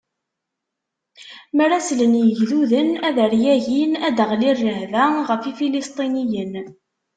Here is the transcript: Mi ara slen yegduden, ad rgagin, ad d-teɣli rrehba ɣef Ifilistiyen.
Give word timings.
Mi 1.55 1.63
ara 1.65 1.79
slen 1.87 2.13
yegduden, 2.19 2.89
ad 3.07 3.17
rgagin, 3.31 3.93
ad 4.07 4.13
d-teɣli 4.15 4.51
rrehba 4.57 5.05
ɣef 5.29 5.41
Ifilistiyen. 5.51 6.53